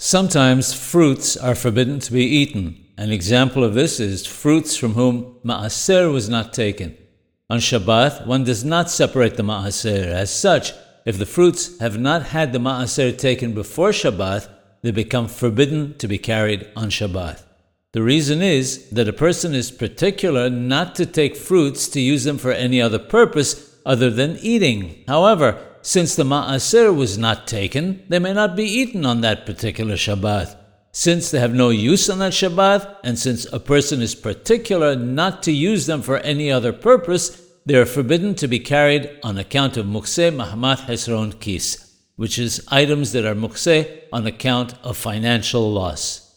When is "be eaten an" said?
2.12-3.10